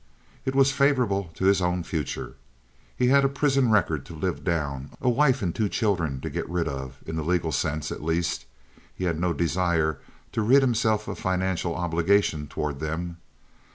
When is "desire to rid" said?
9.31-10.63